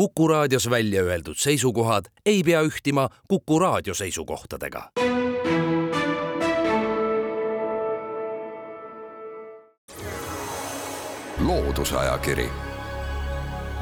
[0.00, 4.90] Kuku raadios välja öeldud seisukohad ei pea ühtima Kuku raadio seisukohtadega.
[11.38, 12.48] loodusajakiri,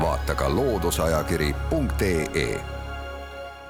[0.01, 2.61] vaata ka looduseajakiri.ee.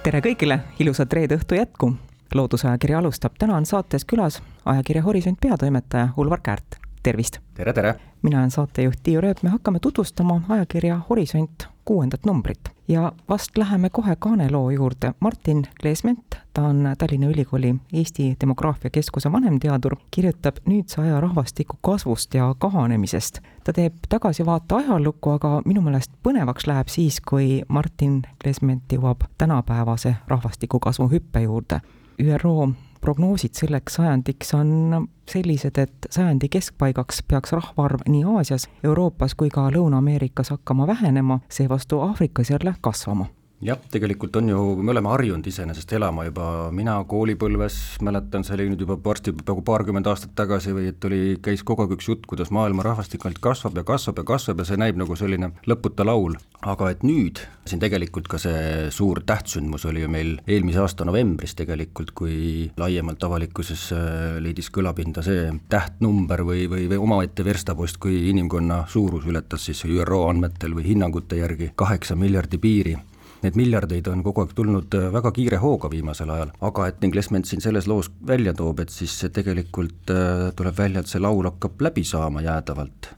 [0.03, 1.93] tere kõigile, ilusat reede õhtu jätku.
[2.35, 7.39] loodusajakiri alustab, täna on saates külas ajakirja Horisont peatoimetaja Ulvar Käärt, tervist!
[7.55, 7.95] tere, tere!
[8.23, 13.91] mina olen saatejuht Tiiu Rööp, me hakkame tutvustama ajakirja Horisont kuuendat numbrit ja vast läheme
[13.91, 15.13] kohe kaaneloo juurde.
[15.21, 22.35] Martin Kleesment, ta on Tallinna Ülikooli Eesti Demograafia Keskuse vanemteadur, kirjutab nüüdse aja rahvastiku kasvust
[22.35, 23.39] ja kahanemisest.
[23.65, 30.15] ta teeb tagasivaate ajalukku, aga minu meelest põnevaks läheb siis, kui Martin Kleesment jõuab tänapäevase
[30.27, 31.81] rahvastiku kasvu hüppe juurde.
[32.23, 39.51] ÜRO prognoosid selleks sajandiks on sellised, et sajandi keskpaigaks peaks rahvaarv nii Aasias, Euroopas kui
[39.51, 43.27] ka Lõuna-Ameerikas hakkama vähenema, seevastu Aafrikas jälle kasvama
[43.65, 48.69] jah, tegelikult on ju, me oleme harjunud iseenesest elama juba, mina koolipõlves mäletan, see oli
[48.71, 52.29] nüüd juba varsti peaaegu paarkümmend aastat tagasi või et oli, käis kogu aeg üks jutt,
[52.31, 56.07] kuidas maailma rahvastik ainult kasvab ja kasvab ja kasvab ja see näib nagu selline lõputa
[56.07, 56.39] laul.
[56.59, 57.39] aga et nüüd,
[57.71, 63.23] siin tegelikult ka see suur tähtsündmus oli ju meil eelmise aasta novembris tegelikult, kui laiemalt
[63.23, 69.69] avalikkuses äh, leidis kõlapinda see tähtnumber või, või, või omaette verstapost, kui inimkonna suurus ületas
[69.71, 72.99] siis ÜRO andmetel või hinnangute järgi kaheksa miljardi piiri
[73.39, 77.15] Neid miljardeid on kogu aeg tulnud äh, väga kiire hooga viimasel ajal, aga et ning
[77.15, 81.47] Lesment siin selles loos välja toob, et siis tegelikult äh, tuleb välja, et see laul
[81.47, 83.15] hakkab läbi saama jäädavalt.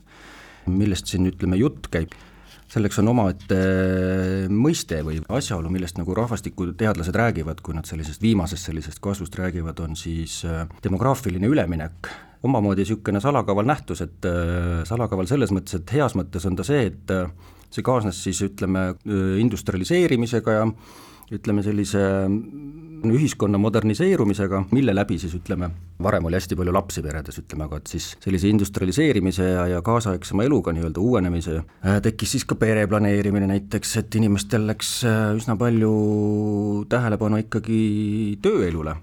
[0.70, 2.12] millest siin ütleme jutt käib
[2.70, 8.68] selleks on omaette äh, mõiste või asjaolu, millest nagu rahvastikuteadlased räägivad, kui nad sellisest viimasest
[8.68, 10.42] sellisest kasvust räägivad, on siis
[10.84, 12.12] demograafiline üleminek.
[12.42, 14.28] omamoodi niisugune salakaval nähtus, et
[14.84, 17.16] salakaval selles mõttes, et heas mõttes on ta see, et
[17.70, 18.90] see kaasnes siis ütleme
[19.40, 20.66] industrialiseerimisega ja
[21.30, 22.00] ütleme sellise
[23.06, 25.70] ühiskonna moderniseerumisega, mille läbi siis ütleme,
[26.02, 30.44] varem oli hästi palju lapsi peredes, ütleme, aga et siis sellise industrialiseerimise ja, ja kaasaegsema
[30.44, 35.56] eluga nii-öelda uuenemise äh, tekkis siis ka pere planeerimine näiteks, et inimestel läks äh, üsna
[35.60, 35.94] palju
[36.92, 37.80] tähelepanu ikkagi
[38.42, 38.98] tööelule.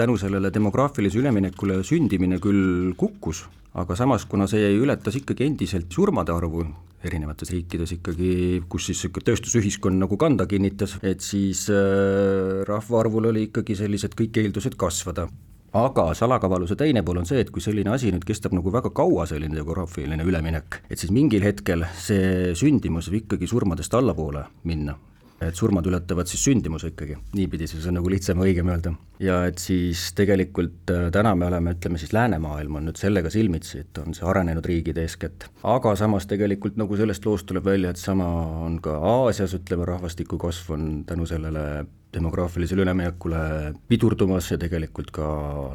[0.00, 3.44] Tänu sellele demograafilise üleminekule sündimine küll kukkus,
[3.76, 6.64] aga samas, kuna see ületas ikkagi endiselt surmade arvu,
[7.04, 8.30] erinevates riikides ikkagi,
[8.70, 14.40] kus siis niisugune tööstusühiskond nagu kanda kinnitas, et siis äh, rahvaarvul oli ikkagi sellised kõik
[14.42, 15.28] eeldused kasvada.
[15.76, 19.28] Aga salakavaluse teine pool on see, et kui selline asi nüüd kestab nagu väga kaua,
[19.30, 24.96] selline demograafiline üleminek, et siis mingil hetkel see sündimus võib ikkagi surmadest allapoole minna
[25.40, 28.92] et surmad ületavad siis sündimuse ikkagi, niipidi siis on nagu lihtsam ja õigem öelda.
[29.20, 33.84] ja et siis tegelikult äh, täna me oleme, ütleme siis läänemaailm on nüüd sellega silmitsi,
[33.84, 38.00] et on see arenenud riigid eeskätt, aga samas tegelikult nagu sellest loost tuleb välja, et
[38.00, 38.28] sama
[38.66, 43.40] on ka Aasias, ütleme, rahvastiku kasv on tänu sellele demograafilisele üleminekule
[43.88, 45.26] pidurdumas ja tegelikult ka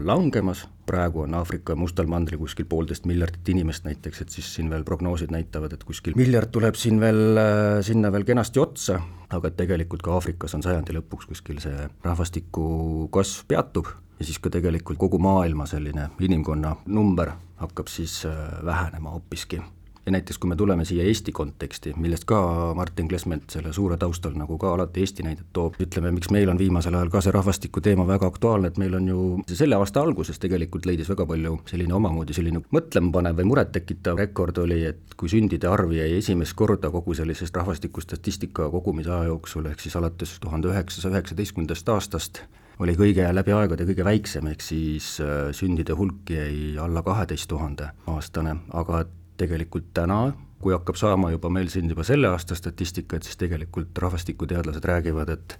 [0.03, 4.83] langemas, praegu on Aafrika mustal mandril kuskil poolteist miljardit inimest näiteks, et siis siin veel
[4.87, 9.59] prognoosid näitavad, et kuskil miljard tuleb siin veel, äh, sinna veel kenasti otsa, aga et
[9.61, 14.99] tegelikult ka Aafrikas on sajandi lõpuks kuskil see rahvastiku kasv peatub ja siis ka tegelikult
[14.99, 18.35] kogu maailma selline inimkonna number hakkab siis äh,
[18.65, 19.61] vähenema hoopiski
[20.05, 22.39] ja näiteks kui me tuleme siia Eesti konteksti, millest ka
[22.77, 26.59] Martin Klesment selle suure taustal nagu ka alati Eesti näidet toob, ütleme, miks meil on
[26.61, 30.39] viimasel ajal ka see rahvastiku teema väga aktuaalne, et meil on ju selle aasta alguses
[30.41, 35.69] tegelikult leidis väga palju selline omamoodi selline mõtlemapanev või murettekitav rekord oli, et kui sündide
[35.71, 41.17] arv jäi esimest korda kogu sellisest rahvastikustatistika kogumise aja jooksul, ehk siis alates tuhande üheksasaja
[41.17, 42.43] üheksateistkümnendast aastast,
[42.79, 47.89] oli kõige läbi aegade kõige väiksem, ehk siis äh, sündide hulk jäi alla kaheteist tuhande
[48.11, 49.05] aastane, aga
[49.37, 53.97] tegelikult täna, kui hakkab saama juba meil siin juba selle aasta statistika, et siis tegelikult
[54.05, 55.59] rahvastikuteadlased räägivad, et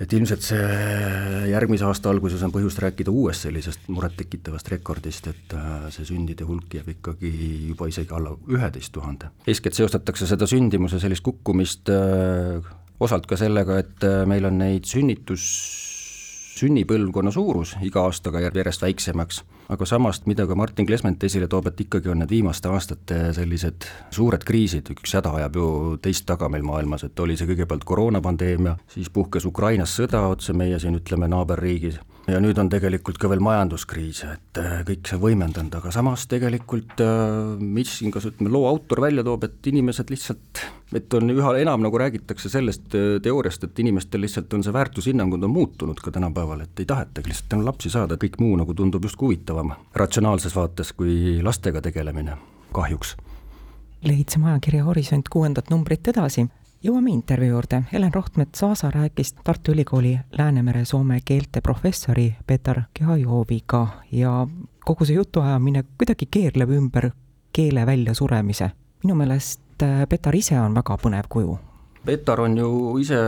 [0.00, 0.62] et ilmselt see
[1.52, 6.74] järgmise aasta alguses on põhjust rääkida uuest sellisest murettekitavast rekordist, et äh, see sündide hulk
[6.74, 7.30] jääb ikkagi
[7.68, 9.30] juba isegi alla üheteist tuhande.
[9.46, 14.90] eeskätt seostatakse seda sündimuse sellist kukkumist äh, osalt ka sellega, et äh, meil on neid
[14.90, 15.44] sünnitus,
[16.54, 19.42] sünnipõlvkonna suurus iga aastaga jääb järjest väiksemaks.
[19.74, 23.88] Aga samas, mida ka Martin Klesment esile toob, et ikkagi on need viimaste aastate sellised
[24.14, 25.68] suured kriisid, üks häda ajab ju
[26.04, 30.78] teist taga meil maailmas, et oli see kõigepealt koroonapandeemia, siis puhkes Ukrainas sõda otse meie
[30.78, 31.98] siin ütleme naaberriigis
[32.30, 37.00] ja nüüd on tegelikult ka veel majanduskriis, et äh, kõik see võimendanud, aga samas tegelikult
[37.04, 40.62] äh, mis siin kas ütleme, loo autor välja toob, et inimesed lihtsalt,
[40.96, 45.44] et on üha enam nagu räägitakse sellest äh, teooriast, et inimestel lihtsalt on see väärtushinnangud
[45.44, 49.04] on muutunud ka tänapäeval, et ei tahetagi lihtsalt enam lapsi saada, kõik muu nagu tundub
[49.04, 52.38] justkui huvitavam ratsionaalses vaates kui lastega tegelemine,
[52.72, 53.16] kahjuks.
[54.04, 56.48] lehitseme ajakirja Horisont kuuendat numbrit edasi
[56.84, 57.82] jõuame intervjuu juurde.
[57.92, 64.46] Helen Rohtmets-Aasa rääkis Tartu Ülikooli Läänemere soome keelte professori Petar Kehajoviga ja
[64.84, 67.10] kogu see jutuajamine kuidagi keerleb ümber
[67.52, 68.70] keele väljasuremise.
[69.04, 71.58] minu meelest äh, Petar ise on väga põnev kuju.
[72.04, 73.18] Petar on ju ise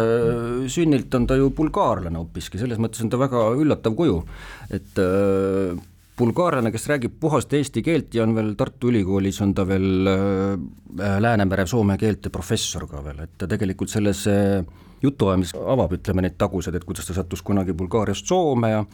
[0.69, 4.23] sünnilt on ta ju bulgaarlane hoopiski, selles mõttes on ta väga üllatav kuju,
[4.71, 5.77] et äh,
[6.17, 11.17] bulgaarlane, kes räägib puhast eesti keelt ja on veel Tartu Ülikoolis, on ta veel äh,
[11.21, 14.65] Läänemere soome keelte professor ka veel, et ta tegelikult selles äh,
[15.05, 18.85] jutuajamises avab, ütleme, neid tagusid, et kuidas ta sattus kunagi Bulgaariast Soome ja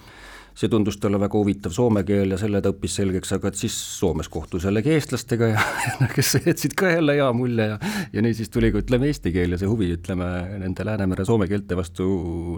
[0.54, 3.76] see tundus talle väga huvitav soome keel ja selle ta õppis selgeks, aga et siis
[3.98, 5.66] Soomes kohtus jällegi eestlastega ja
[6.14, 7.78] kes jätsid ka jälle hea mulje ja
[8.12, 10.28] ja nii siis tuli ka ütleme eesti keel ja see huvi, ütleme,
[10.62, 12.06] nende Läänemere soome keelte vastu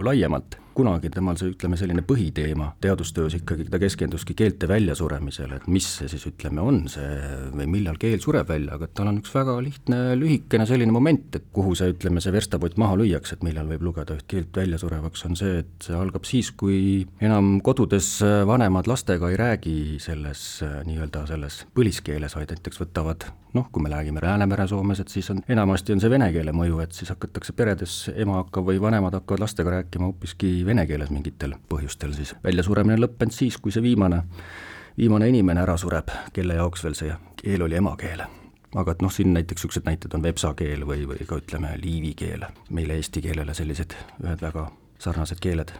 [0.05, 0.61] laiemalt.
[0.75, 6.09] kunagi temal see, ütleme, selline põhiteema teadustöös ikkagi, ta keskenduski keelte väljasuremisele, et mis see
[6.11, 7.13] siis, ütleme, on see
[7.53, 11.45] või millal keel sureb välja, aga tal on üks väga lihtne lühikene selline moment, et
[11.55, 15.39] kuhu see, ütleme, see verstapott maha lüüakse, et millal võib lugeda üht keelt väljasurevaks, on
[15.39, 20.63] see, et see algab siis, kui enam kodu kodudes äh, vanemad lastega ei räägi selles
[20.63, 25.29] äh, nii-öelda selles põliskeeles, vaid näiteks võtavad noh, kui me räägime Läänemere Soomes, et siis
[25.29, 29.13] on, enamasti on see vene keele mõju, et siis hakatakse peredes, ema hakkab või vanemad
[29.19, 32.33] hakkavad lastega rääkima hoopiski vene keeles mingitel põhjustel siis.
[32.43, 34.23] väljasuremine lõppenud siis, kui see viimane,
[34.97, 38.25] viimane inimene ära sureb, kelle jaoks veel see keel oli emakeel
[38.75, 42.15] aga et noh, siin näiteks niisugused näited on vepsa keel või, või ka ütleme, liivi
[42.17, 43.93] keel, meile eesti keelele sellised
[44.23, 45.77] ühed väga sarnased keeled.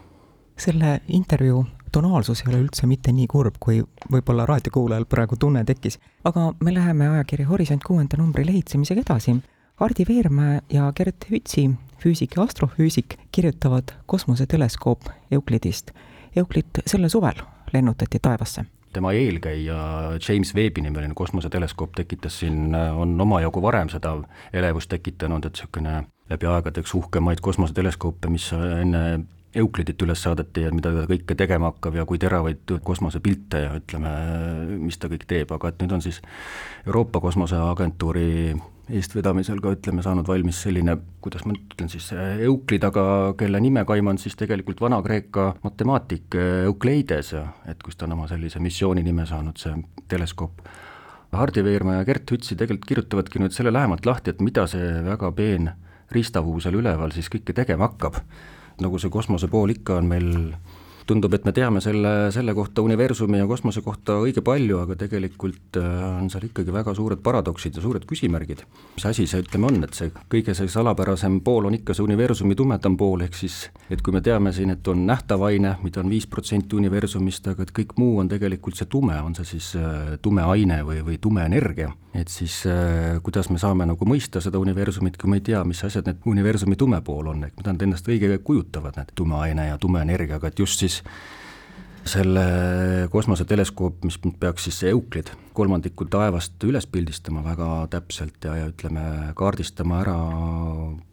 [0.57, 3.79] Selle intervjuu tonaalsus ei ole üldse mitte nii kurb, kui
[4.11, 5.99] võib-olla raadiokuulajal praegu tunne tekkis.
[6.23, 9.35] aga me läheme ajakirja Horisont kuuenda numbri lehitsemisega edasi.
[9.75, 11.69] Hardi Veermäe ja Gert Hütsi,
[11.99, 15.91] füüsik ja astrofüüsik, kirjutavad kosmoseteleskoop Euclidist.
[16.35, 17.43] Euclid sellel suvel
[17.73, 18.65] lennutati taevasse
[18.95, 19.75] tema eelkäija
[20.29, 24.13] James Webbi nimeline kosmoseteleskoop tekitas siin, on omajagu varem seda
[24.53, 25.95] elevust tekitanud, et niisugune
[26.31, 29.01] läbi aegade üks uhkemaid kosmoseteleskoope, mis enne
[29.55, 34.13] Euclidit üles saadeti ja mida ta kõike tegema hakkab ja kui teravaid kosmosepilte ja ütleme,
[34.81, 36.21] mis ta kõik teeb, aga et nüüd on siis
[36.85, 38.31] Euroopa Kosmoseagentuuri
[38.95, 42.11] eestvedamisel ka ütleme, saanud valmis selline, kuidas ma ütlen siis,
[42.45, 43.05] Euclid, aga
[43.39, 46.37] kelle nimekaim on siis tegelikult Vana-Kreeka matemaatik
[46.67, 47.33] Euclides,
[47.65, 49.73] et kust ta on oma sellise missiooni nime saanud, see
[50.11, 50.61] teleskoop.
[51.35, 55.31] Hardi Veerma ja Gert Hütsi tegelikult kirjutavadki nüüd selle lähemalt lahti, et mida see väga
[55.35, 55.71] peen
[56.13, 58.21] riistapuu seal üleval siis kõike tegema hakkab
[58.81, 60.29] nagu see kosmose pool ikka on meil
[61.05, 65.77] tundub, et me teame selle, selle kohta universumi ja kosmose kohta õige palju, aga tegelikult
[65.79, 68.63] äh, on seal ikkagi väga suured paradoksid ja suured küsimärgid.
[68.95, 72.57] mis asi see, ütleme, on, et see kõige see salapärasem pool on ikka see universumi
[72.57, 76.09] tumedam pool, ehk siis et kui me teame siin, et on nähtav aine, mida on
[76.09, 80.15] viis protsenti universumist, aga et kõik muu on tegelikult see tume, on see siis äh,
[80.21, 84.59] tume aine või, või tume energia, et siis äh, kuidas me saame nagu mõista seda
[84.61, 87.85] universumit, kui me ei tea, mis asjad need universumi tume pool on, ehk mida nad
[87.85, 91.33] endast õige kujutavad, need tume aine ja tume energia, aga et just siis siis
[92.05, 92.43] selle
[93.09, 99.05] kosmoseteleskoop, mis peaks siis Euclid kolmandiku taevast üles pildistama väga täpselt ja, ja ütleme,
[99.37, 100.17] kaardistama ära,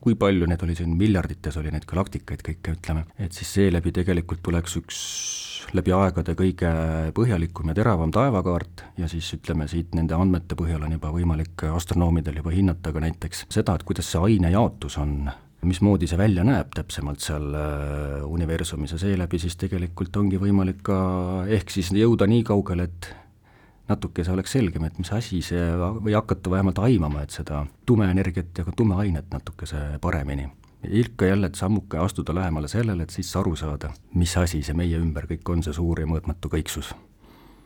[0.02, 4.43] kui palju neid oli siin, miljardites oli neid galaktikaid kõike, ütleme, et siis seeläbi tegelikult
[4.44, 5.00] tuleks üks
[5.73, 6.73] läbi aegade kõige
[7.17, 12.43] põhjalikum ja teravam taevakaart ja siis ütleme, siit nende andmete põhjal on juba võimalik astronoomidel
[12.43, 15.31] juba hinnata ka näiteks seda, et kuidas see ainejaotus on
[15.62, 20.97] mismoodi see välja näeb täpsemalt seal äh, universumis ja seeläbi siis tegelikult ongi võimalik ka
[21.47, 23.12] ehk siis jõuda nii kaugele, et
[23.90, 28.59] natuke see oleks selgem, et mis asi see, või hakata vähemalt aimama, et seda tumeenergiat
[28.59, 30.49] ja ka tumeainet natukese paremini.
[30.83, 34.99] ikka jälle, et sammuke astuda lähemale sellele, et siis aru saada, mis asi see meie
[34.99, 36.95] ümber kõik on, see suur ja mõõtmatu kõiksus.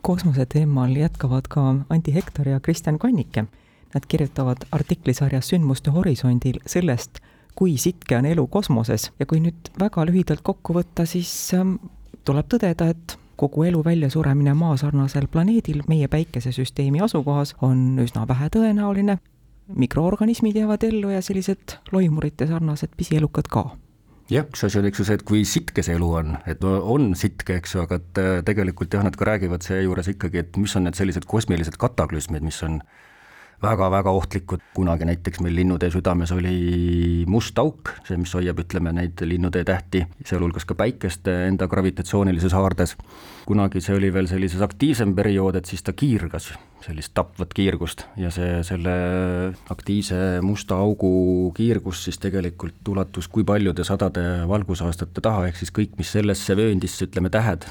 [0.03, 3.47] kosmose teemal jätkavad ka Anti Hektor ja Kristjan Kannike.
[3.95, 7.21] Nad kirjutavad artiklisarjas Sündmuste horisondil sellest,
[7.57, 9.11] kui sitke on elu kosmoses.
[9.21, 11.79] Ja kui nüüd väga lühidalt kokku võtta, siis ähm,
[12.25, 19.19] tuleb tõdeda, et kogu elu väljasuremine Maa-sarnasel planeedil meie päikesesüsteemi asukohas on üsna vähetõenäoline,
[19.77, 23.67] mikroorganismid jäävad ellu ja sellised loimurite sarnased pisielukad ka.
[24.31, 27.13] Jah, üks asi on, eks ju see, et kui sitke see elu on, et on
[27.19, 30.75] sitke, eks ju, aga et äh, tegelikult jah, nad ka räägivad seejuures ikkagi, et mis
[30.79, 32.81] on need sellised kosmilised kataklüsmid, mis on
[33.63, 39.21] väga-väga ohtlikud, kunagi näiteks meil Linnutee südames oli must auk, see, mis hoiab, ütleme, neid
[39.25, 42.97] linnutee tähti, sealhulgas ka päikest enda gravitatsioonilises haardes.
[43.47, 46.51] kunagi see oli veel sellises aktiivsem periood, et siis ta kiirgas,
[46.85, 48.97] sellist tapvat kiirgust ja see, selle
[49.71, 55.97] aktiivse musta augu kiirgus siis tegelikult ulatus kui paljude sadade valgusaastate taha, ehk siis kõik,
[55.99, 57.69] mis sellesse vööndisse, ütleme, tähed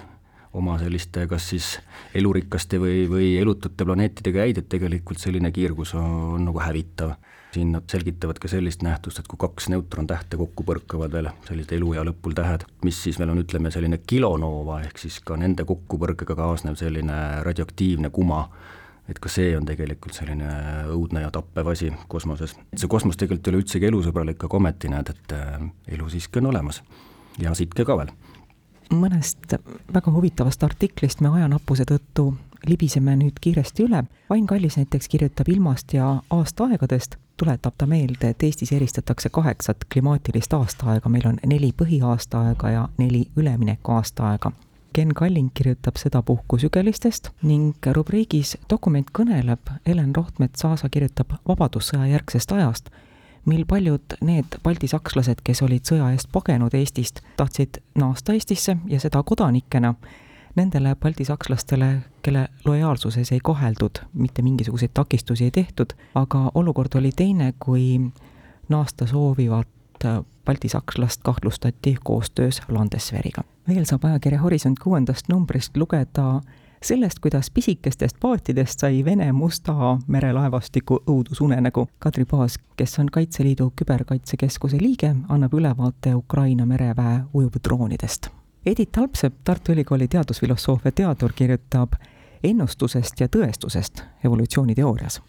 [0.56, 1.70] oma selliste kas siis
[2.16, 7.16] elurikaste või, või elutute planeetidega jäid, et tegelikult selline kiirgus on, on nagu hävitav.
[7.56, 12.04] siin nad selgitavad ka sellist nähtust, et kui kaks neutrontähte kokku põrkavad veel, sellised eluea
[12.04, 16.76] lõpul tähed, mis siis meil on, ütleme, selline kilonoova, ehk siis ka nende kokkupõrkega kaasnev
[16.76, 18.42] selline radioaktiivne kuma,
[19.08, 20.52] et ka see on tegelikult selline
[20.92, 22.58] õudne ja tappev asi kosmoses.
[22.76, 25.60] see kosmos tegelikult ei ole üldsegi elusõbralik, aga ometi näed, et äh,
[25.96, 26.84] elu siiski on olemas
[27.40, 28.12] ja sitke ka veel
[28.94, 29.58] mõnest
[29.94, 32.34] väga huvitavast artiklist me ajanappuse tõttu
[32.68, 34.04] libiseme nüüd kiiresti üle.
[34.30, 40.54] Vain Kallis näiteks kirjutab ilmast ja aastaaegadest, tuletab ta meelde, et Eestis eristatakse kaheksat klimaatilist
[40.54, 44.52] aastaaega, meil on neli põhiaastaaega ja neli ülemineku aastaaega.
[44.96, 52.88] Ken Kalling kirjutab sedapuhku sügelistest ning rubriigis Dokument kõneleb Helen Rohtmets-Aasa kirjutab Vabadussõja järgsest ajast
[53.46, 59.24] mil paljud need baltisakslased, kes olid sõja eest pagenud Eestist, tahtsid naasta Eestisse ja seda
[59.24, 59.94] kodanikena,
[60.56, 61.90] nendele baltisakslastele,
[62.22, 68.00] kelle lojaalsuses ei koheldud, mitte mingisuguseid takistusi ei tehtud, aga olukord oli teine, kui
[68.70, 69.68] naasta soovivat
[70.46, 73.44] baltisakslast kahtlustati koostöös Landesveriga.
[73.68, 76.42] veel saab ajakirja Horisont kuuendast numbrist lugeda
[76.88, 81.88] sellest, kuidas pisikestest paatidest sai Vene Musta mere laevastiku õudusunenägu.
[82.00, 88.30] Kadri Paas, kes on Kaitseliidu Küberkaitsekeskuse liige, annab ülevaate Ukraina mereväe ujuvdroonidest.
[88.66, 91.94] Edith Alpsepp, Tartu Ülikooli teadusfilosoofia teadur, kirjutab
[92.44, 95.22] ennustusest ja tõestusest evolutsiooniteoorias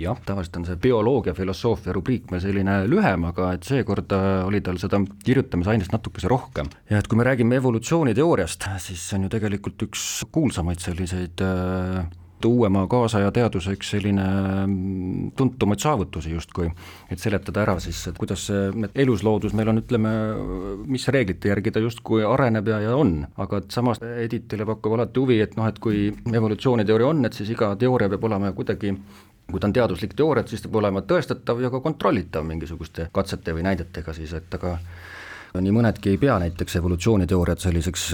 [0.00, 4.62] jah, tavaliselt on see bioloogia filosoofia rubriik meil selline lühem, aga et seekord äh, oli
[4.64, 6.70] tal seda kirjutamisainest natukese rohkem.
[6.90, 12.04] ja et kui me räägime evolutsiooniteooriast, siis see on ju tegelikult üks kuulsamaid selliseid äh,
[12.46, 14.24] uuema kaasaja teaduse üks selline
[14.66, 16.68] mm, tuntumaid saavutusi justkui,
[17.10, 20.12] et seletada ära siis, et kuidas see elusloodus meil on, ütleme,
[20.90, 25.20] mis reeglite järgi ta justkui areneb ja, ja on, aga et samas Edithile pakub alati
[25.20, 28.94] huvi, et noh, et kui evolutsiooniteooria on, et siis iga teooria peab olema kuidagi
[29.50, 33.08] kui ta on teaduslik teooria, et siis ta peab olema tõestatav ja ka kontrollitav mingisuguste
[33.12, 34.78] katsete või näidetega siis, et aga
[35.60, 38.08] nii mõnedki ei pea näiteks evolutsiooniteooriat selliseks,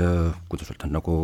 [0.50, 1.14] kuidas öelda, nagu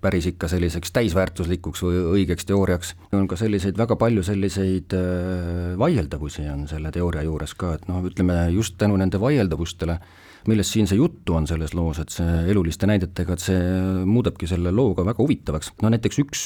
[0.00, 6.46] päris ikka selliseks täisväärtuslikuks või õigeks teooriaks, on ka selliseid, väga palju selliseid äh, vaieldavusi
[6.52, 9.98] on selle teooria juures ka, et noh, ütleme just tänu nende vaieldavustele,
[10.46, 13.60] millest siin see juttu on selles loos, et see eluliste näidetega, et see
[14.06, 16.44] muudabki selle loo ka väga huvitavaks, no näiteks üks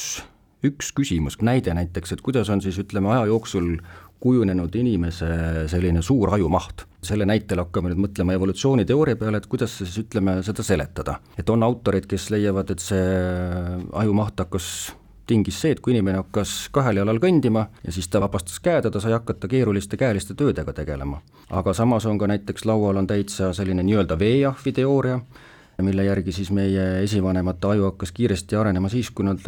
[0.63, 3.77] üks küsimus, näide näiteks, et kuidas on siis ütleme aja jooksul
[4.21, 5.27] kujunenud inimese
[5.71, 6.85] selline suur ajumaht.
[7.01, 11.19] selle näitel hakkame nüüd mõtlema evolutsiooniteooria peale, et kuidas siis ütleme, seda seletada.
[11.37, 13.05] et on autorid, kes leiavad, et see
[14.03, 14.67] ajumaht hakkas
[15.27, 18.91] tingis see, et kui inimene hakkas kahel jalal kõndima ja siis ta vabastas käed ja
[18.93, 21.21] ta sai hakata keeruliste käeliste töödega tegelema.
[21.49, 25.19] aga samas on ka näiteks laual on täitsa selline nii-öelda veejahvi teooria,
[25.81, 29.41] mille järgi siis meie esivanemate aju hakkas kiiresti arenema siis, kui nad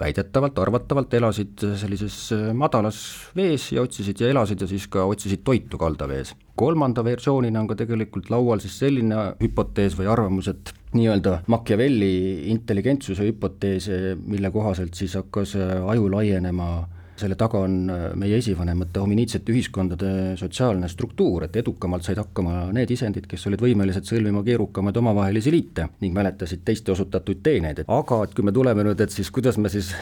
[0.00, 2.98] väidetavalt, arvatavalt elasid sellises äh, madalas
[3.36, 6.34] vees ja otsisid ja elasid ja siis ka otsisid toitu kaldavees.
[6.56, 13.26] kolmanda versioonina on ka tegelikult laual siis selline hüpotees või arvamus, et nii-öelda Machiavelli intelligentsuse
[13.28, 13.90] hüpotees,
[14.24, 16.86] mille kohaselt siis hakkas äh, aju laienema
[17.20, 22.92] selle taga on äh, meie esivanemate hominiidsete ühiskondade sotsiaalne struktuur, et edukamalt said hakkama need
[22.94, 28.22] isendid, kes olid võimelised sõlmima keerukamaid omavahelisi liite ning mäletasid teiste osutatuid teeneid, et aga
[28.26, 29.92] et kui me tuleme nüüd, et siis kuidas me siis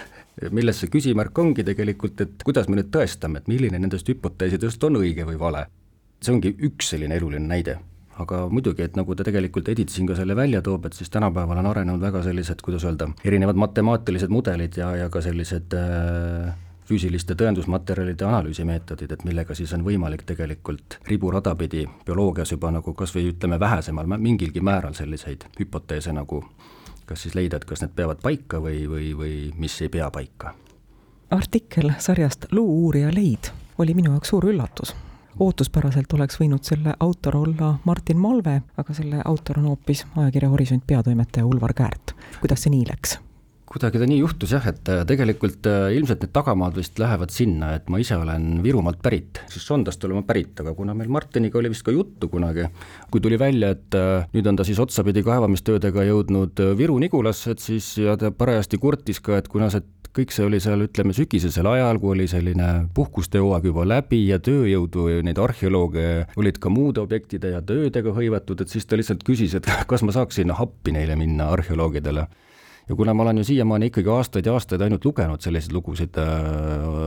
[0.58, 5.00] milles see küsimärk ongi tegelikult, et kuidas me nüüd tõestame, et milline nendest hüpoteesidest on
[5.04, 5.66] õige või vale.
[6.22, 7.80] see ongi üks selline eluline näide
[8.20, 11.62] aga muidugi, et nagu ta tegelikult Edith siin ka selle välja toob, et siis tänapäeval
[11.62, 16.52] on arenenud väga sellised, kuidas öelda, erinevad matemaatilised mudelid ja, ja ka sellised äh,
[16.88, 23.14] füüsiliste tõendusmaterjalide analüüsimeetodid, et millega siis on võimalik tegelikult riburada pidi bioloogias juba nagu kas
[23.14, 26.42] või ütleme, vähesemal mingilgi määral selliseid hüpoteese nagu
[27.06, 30.54] kas siis leida, et kas need peavad paika või, või, või mis ei pea paika.
[31.30, 34.94] artikkel sarjast Luu-uurija leid oli minu jaoks suur üllatus
[35.40, 40.86] ootuspäraselt oleks võinud selle autor olla Martin Malve, aga selle autor on hoopis ajakirja Horisont
[40.86, 42.16] peatoimetaja Ulvar Käärt.
[42.40, 43.18] kuidas see nii läks?
[43.72, 47.72] Kuidagi ta nii juhtus jah, et äh, tegelikult äh, ilmselt need tagamaad vist lähevad sinna,
[47.78, 51.60] et ma ise olen Virumaalt pärit, siis Sondast olen ma pärit, aga kuna meil Martiniga
[51.60, 52.68] oli vist ka juttu kunagi,
[53.12, 57.94] kui tuli välja, et äh, nüüd on ta siis otsapidi kaevamistöödega jõudnud Viru-Nigulasse, et siis
[58.02, 61.96] ja ta parajasti kurtis ka, et kuna see kõik see oli seal, ütleme, sügisesel ajal,
[61.96, 67.54] kui oli selline puhkuste hooaeg juba läbi ja tööjõudu, neid arheolooge olid ka muude objektide
[67.54, 71.48] ja töödega hõivatud, et siis ta lihtsalt küsis, et kas ma saaksin appi neile minna,
[71.56, 72.28] arheoloogidele
[72.88, 76.18] ja kuna ma olen ju siiamaani ikkagi aastaid ja aastaid ainult lugenud selliseid lugusid,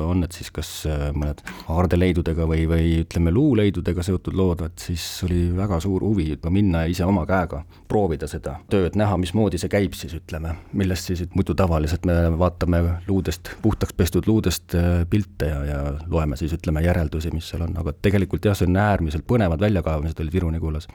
[0.05, 0.70] on need siis kas
[1.17, 1.41] mõned
[1.72, 6.86] aardeleidudega või, või ütleme, luuleidudega seotud lood, et siis oli väga suur huvi juba minna
[6.91, 11.58] ise oma käega proovida seda tööd, näha, mismoodi see käib siis, ütleme, millest siis muidu
[11.58, 14.77] tavaliselt me vaatame luudest, puhtaks pestud luudest
[15.10, 18.79] pilte ja, ja loeme siis, ütleme, järeldusi, mis seal on, aga tegelikult jah, see on
[18.79, 20.88] äärmiselt põnevad väljakaevamised olid Viru-Nigulas.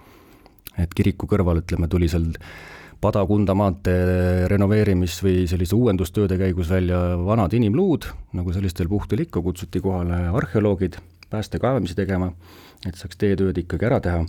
[0.80, 2.30] et kiriku kõrval, ütleme, tuli seal
[3.00, 8.04] Pada-Kunda maantee renoveerimis- või sellise uuendustööde käigus välja vanad inimluud,
[8.36, 10.98] nagu sellistel puhtul ikka, kutsuti kohale arheoloogid
[11.30, 12.32] päästekaevamisi tegema,
[12.86, 14.26] et saaks teetööd ikkagi ära teha.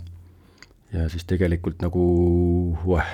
[0.92, 2.02] ja siis tegelikult nagu
[2.84, 3.12] uh,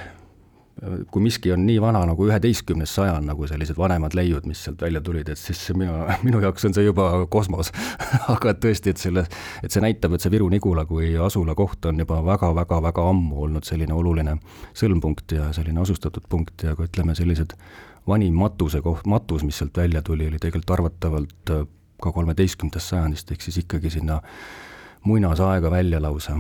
[1.11, 5.01] kui miski on nii vana nagu üheteistkümnes sajand, nagu sellised vanemad leiud, mis sealt välja
[5.05, 5.95] tulid, et siis minu,
[6.27, 7.73] minu jaoks on see juba kosmos.
[8.35, 9.25] Aga et tõesti, et selle,
[9.63, 14.37] et see näitab, et see Viru-Nigula kui asulakoht on juba väga-väga-väga ammu olnud selline oluline
[14.79, 17.57] sõlmpunkt ja selline asustatud punkt ja ka ütleme, sellised
[18.09, 21.57] vanim matuse koht, matus, mis sealt välja tuli, oli tegelikult arvatavalt
[21.99, 24.21] ka kolmeteistkümnendast sajandist, ehk siis ikkagi sinna
[25.09, 26.39] muinasaega välja lausa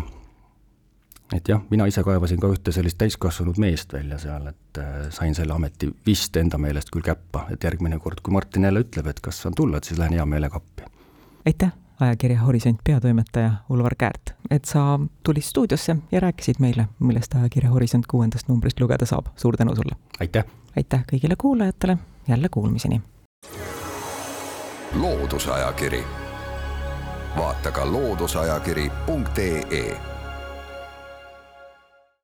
[1.35, 5.35] et jah, mina ise kaevasin ka ühte sellist täiskasvanud meest välja seal, et äh, sain
[5.37, 9.20] selle ameti vist enda meelest küll käppa, et järgmine kord, kui Martin jälle ütleb, et
[9.25, 10.82] kas saan tulla, et siis lähen hea meelega appi.
[11.47, 17.70] aitäh, ajakirja Horisont peatoimetaja Ulvar Käärt, et sa tulid stuudiosse ja rääkisid meile, millest ajakirja
[17.70, 19.97] Horisont kuuendast numbrist lugeda saab, suur tänu sulle!
[20.20, 20.44] aitäh!
[20.76, 23.02] aitäh kõigile kuulajatele, jälle kuulmiseni!
[24.94, 26.04] loodusajakiri,
[27.37, 30.17] vaata ka looduseajakiri.ee